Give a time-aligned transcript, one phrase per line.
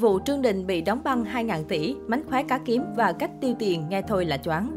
[0.00, 3.54] Vụ Trương Đình bị đóng băng 2.000 tỷ, mánh khóe cá kiếm và cách tiêu
[3.58, 4.72] tiền nghe thôi là choáng.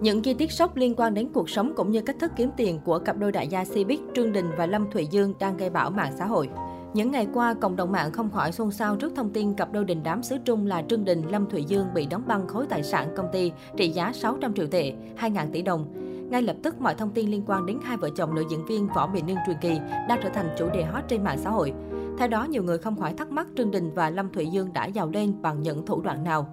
[0.00, 2.80] Những chi tiết sốc liên quan đến cuộc sống cũng như cách thức kiếm tiền
[2.84, 5.90] của cặp đôi đại gia Cbiz Trương Đình và Lâm Thụy Dương đang gây bão
[5.90, 6.48] mạng xã hội.
[6.94, 9.84] Những ngày qua, cộng đồng mạng không khỏi xôn xao trước thông tin cặp đôi
[9.84, 12.82] đình đám xứ Trung là Trương Đình, Lâm Thụy Dương bị đóng băng khối tài
[12.82, 15.86] sản công ty trị giá 600 triệu tệ, 2.000 tỷ đồng.
[16.30, 18.88] Ngay lập tức, mọi thông tin liên quan đến hai vợ chồng nữ diễn viên
[18.88, 21.72] Võ Mỹ Nương truyền kỳ đang trở thành chủ đề hot trên mạng xã hội.
[22.18, 24.86] Theo đó, nhiều người không khỏi thắc mắc Trương Đình và Lâm Thụy Dương đã
[24.86, 26.46] giàu lên bằng những thủ đoạn nào.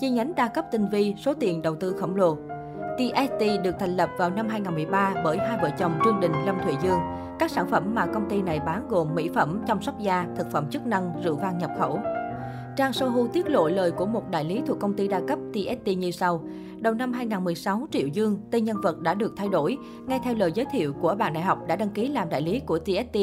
[0.00, 2.36] Chi nhánh đa cấp tinh vi, số tiền đầu tư khổng lồ.
[2.98, 6.74] TST được thành lập vào năm 2013 bởi hai vợ chồng Trương Đình, Lâm Thụy
[6.82, 6.98] Dương.
[7.38, 10.50] Các sản phẩm mà công ty này bán gồm mỹ phẩm, chăm sóc da, thực
[10.50, 12.00] phẩm chức năng, rượu vang nhập khẩu.
[12.76, 15.88] Trang Sohu tiết lộ lời của một đại lý thuộc công ty đa cấp TST
[15.88, 16.44] như sau.
[16.80, 20.52] Đầu năm 2016, Triệu Dương, tên nhân vật đã được thay đổi, ngay theo lời
[20.54, 23.18] giới thiệu của bạn đại học đã đăng ký làm đại lý của TST.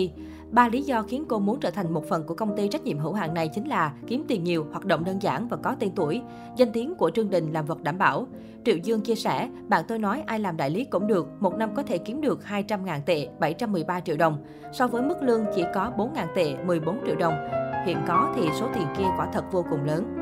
[0.52, 3.00] Ba lý do khiến cô muốn trở thành một phần của công ty trách nhiệm
[3.00, 5.92] hữu hạn này chính là kiếm tiền nhiều, hoạt động đơn giản và có tên
[5.96, 6.22] tuổi,
[6.58, 8.28] danh tiếng của Trương Đình làm vật đảm bảo.
[8.66, 11.76] Triệu Dương chia sẻ, bạn tôi nói ai làm đại lý cũng được, một năm
[11.76, 14.46] có thể kiếm được 200.000 tệ, 713 triệu đồng.
[14.74, 17.63] So với mức lương chỉ có 4.000 tệ, 14 triệu đồng.
[17.86, 20.18] Hiện có thì số tiền kia quả thật vô cùng lớn.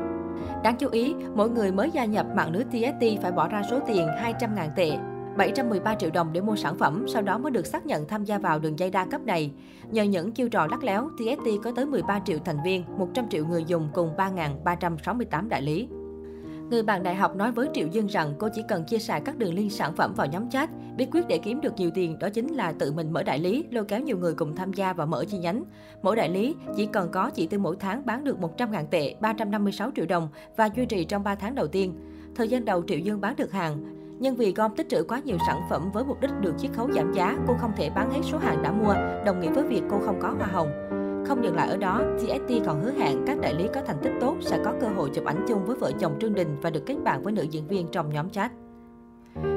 [0.62, 3.80] Đáng chú ý, mỗi người mới gia nhập mạng lưới TST phải bỏ ra số
[3.86, 4.98] tiền 200.000 tệ,
[5.36, 8.38] 713 triệu đồng để mua sản phẩm, sau đó mới được xác nhận tham gia
[8.38, 9.52] vào đường dây đa cấp này.
[9.90, 13.46] Nhờ những chiêu trò lắc léo, TST có tới 13 triệu thành viên, 100 triệu
[13.46, 15.88] người dùng cùng 3.368 đại lý.
[16.70, 19.38] Người bạn đại học nói với Triệu Dương rằng cô chỉ cần chia sẻ các
[19.38, 20.70] đường link sản phẩm vào nhóm chat.
[20.96, 23.64] Bí quyết để kiếm được nhiều tiền đó chính là tự mình mở đại lý,
[23.70, 25.64] lôi kéo nhiều người cùng tham gia và mở chi nhánh.
[26.02, 29.90] Mỗi đại lý chỉ cần có chỉ tiêu mỗi tháng bán được 100.000 tệ, 356
[29.96, 31.94] triệu đồng và duy trì trong 3 tháng đầu tiên.
[32.34, 33.84] Thời gian đầu Triệu Dương bán được hàng,
[34.20, 36.92] nhưng vì gom tích trữ quá nhiều sản phẩm với mục đích được chiết khấu
[36.92, 38.94] giảm giá, cô không thể bán hết số hàng đã mua,
[39.26, 40.81] đồng nghĩa với việc cô không có hoa hồng.
[41.26, 44.12] Không dừng lại ở đó, TST còn hứa hẹn các đại lý có thành tích
[44.20, 46.82] tốt sẽ có cơ hội chụp ảnh chung với vợ chồng Trương Đình và được
[46.86, 48.52] kết bạn với nữ diễn viên trong nhóm chat.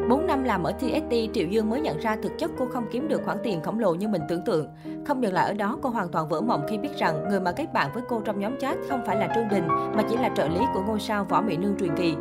[0.10, 3.08] 4 năm làm ở TST, Triệu Dương mới nhận ra thực chất cô không kiếm
[3.08, 4.68] được khoản tiền khổng lồ như mình tưởng tượng.
[5.06, 7.52] Không dừng lại ở đó, cô hoàn toàn vỡ mộng khi biết rằng người mà
[7.52, 10.30] kết bạn với cô trong nhóm chat không phải là Trương Đình mà chỉ là
[10.36, 12.16] trợ lý của ngôi sao Võ Mỹ Nương truyền kỳ.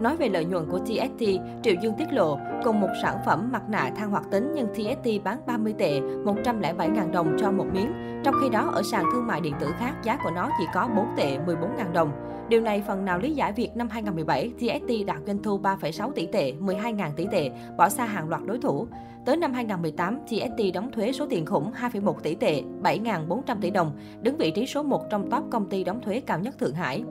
[0.00, 1.24] Nói về lợi nhuận của TST,
[1.62, 5.24] Triệu Dương tiết lộ, cùng một sản phẩm mặt nạ than hoạt tính nhưng TST
[5.24, 7.92] bán 30 tệ, 107.000 đồng cho một miếng.
[8.24, 10.88] Trong khi đó, ở sàn thương mại điện tử khác, giá của nó chỉ có
[10.96, 12.10] 4 tệ, 14.000 đồng.
[12.48, 16.26] Điều này phần nào lý giải việc năm 2017, TST đạt doanh thu 3,6 tỷ
[16.26, 18.86] tệ, 12.000 tỷ tệ, bỏ xa hàng loạt đối thủ.
[19.24, 23.92] Tới năm 2018, TST đóng thuế số tiền khủng 2,1 tỷ tệ, 7.400 tỷ đồng,
[24.20, 27.04] đứng vị trí số 1 trong top công ty đóng thuế cao nhất Thượng Hải.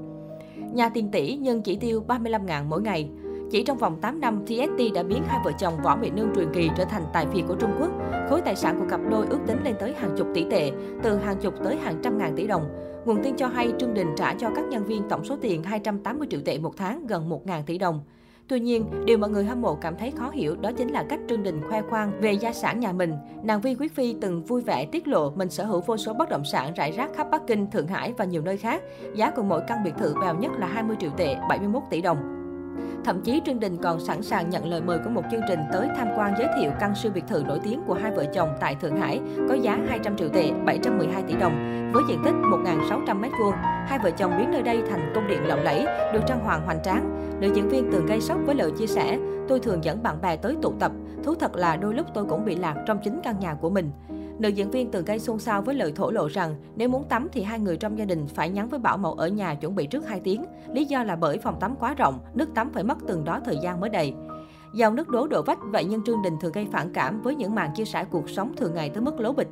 [0.73, 3.09] Nhà tiền tỷ nhưng chỉ tiêu 35.000 mỗi ngày.
[3.51, 6.53] Chỉ trong vòng 8 năm, TST đã biến hai vợ chồng Võ Mỹ Nương truyền
[6.53, 7.91] kỳ trở thành tài phiệt của Trung Quốc.
[8.29, 10.71] Khối tài sản của cặp đôi ước tính lên tới hàng chục tỷ tệ,
[11.03, 12.63] từ hàng chục tới hàng trăm ngàn tỷ đồng.
[13.05, 16.27] Nguồn tin cho hay Trương Đình trả cho các nhân viên tổng số tiền 280
[16.31, 18.01] triệu tệ một tháng, gần 1.000 tỷ đồng.
[18.49, 21.19] Tuy nhiên, điều mà người hâm mộ cảm thấy khó hiểu đó chính là cách
[21.29, 23.13] Trương Đình khoe khoang về gia sản nhà mình.
[23.43, 26.29] Nàng Vi Quý Phi từng vui vẻ tiết lộ mình sở hữu vô số bất
[26.29, 28.81] động sản rải rác khắp Bắc Kinh, Thượng Hải và nhiều nơi khác.
[29.15, 32.36] Giá của mỗi căn biệt thự bèo nhất là 20 triệu tệ, 71 tỷ đồng.
[33.05, 35.89] Thậm chí Trương Đình còn sẵn sàng nhận lời mời của một chương trình tới
[35.97, 38.75] tham quan giới thiệu căn siêu biệt thự nổi tiếng của hai vợ chồng tại
[38.75, 41.53] Thượng Hải, có giá 200 triệu tệ, 712 tỷ đồng,
[41.93, 43.51] với diện tích 1.600 m2.
[43.87, 46.83] Hai vợ chồng biến nơi đây thành công điện lộng lẫy, được trang hoàng hoành
[46.83, 47.17] tráng.
[47.39, 50.35] Nữ diễn viên từng gây sốc với lời chia sẻ, tôi thường dẫn bạn bè
[50.35, 50.91] tới tụ tập,
[51.23, 53.91] thú thật là đôi lúc tôi cũng bị lạc trong chính căn nhà của mình.
[54.39, 57.27] Nữ diễn viên từng gây xôn xao với lời thổ lộ rằng nếu muốn tắm
[57.31, 59.87] thì hai người trong gia đình phải nhắn với bảo mẫu ở nhà chuẩn bị
[59.87, 60.45] trước 2 tiếng.
[60.73, 63.57] Lý do là bởi phòng tắm quá rộng, nước tắm phải mất từng đó thời
[63.63, 64.13] gian mới đầy.
[64.73, 67.55] Dòng nước đố đổ vách, vậy nhưng Trương Đình thường gây phản cảm với những
[67.55, 69.47] màn chia sẻ cuộc sống thường ngày tới mức lố bịch.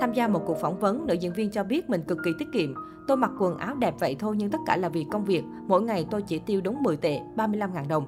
[0.00, 2.48] Tham gia một cuộc phỏng vấn, nữ diễn viên cho biết mình cực kỳ tiết
[2.52, 2.74] kiệm.
[3.08, 5.42] Tôi mặc quần áo đẹp vậy thôi nhưng tất cả là vì công việc.
[5.66, 8.04] Mỗi ngày tôi chỉ tiêu đúng 10 tệ, 35.000 đồng.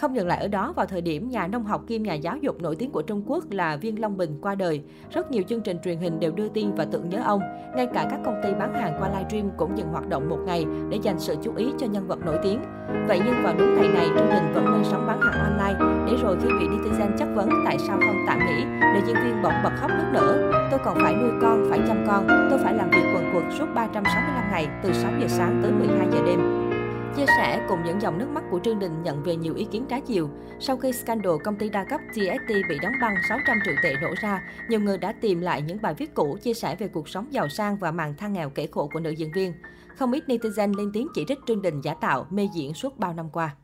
[0.00, 2.62] Không dừng lại ở đó, vào thời điểm nhà nông học kim nhà giáo dục
[2.62, 5.78] nổi tiếng của Trung Quốc là Viên Long Bình qua đời, rất nhiều chương trình
[5.84, 7.40] truyền hình đều đưa tin và tưởng nhớ ông.
[7.76, 10.66] Ngay cả các công ty bán hàng qua livestream cũng dừng hoạt động một ngày
[10.90, 12.60] để dành sự chú ý cho nhân vật nổi tiếng.
[13.08, 16.16] Vậy nhưng vào đúng ngày này, chương trình vẫn lên sóng bán hàng online, để
[16.22, 19.62] rồi khi bị netizen chất vấn tại sao không tạm nghỉ, nữ diễn viên bỗng
[19.64, 20.50] bật khóc nức nở.
[20.70, 23.66] Tôi còn phải nuôi con, phải chăm con, tôi phải làm việc quần quật suốt
[23.74, 26.67] 365 ngày, từ 6 giờ sáng tới 12 giờ đêm.
[27.16, 29.84] Chia sẻ cùng những dòng nước mắt của Trương Đình nhận về nhiều ý kiến
[29.88, 30.30] trái chiều.
[30.60, 34.14] Sau khi scandal công ty đa cấp TST bị đóng băng 600 triệu tệ nổ
[34.20, 37.26] ra, nhiều người đã tìm lại những bài viết cũ chia sẻ về cuộc sống
[37.30, 39.52] giàu sang và màn than nghèo kể khổ của nữ diễn viên.
[39.96, 43.14] Không ít netizen lên tiếng chỉ trích Trương Đình giả tạo, mê diễn suốt bao
[43.14, 43.54] năm qua.